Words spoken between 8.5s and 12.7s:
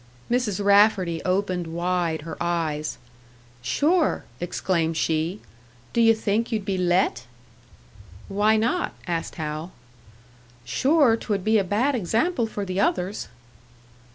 not?" asked Hal. "Sure, 't would be a bad example for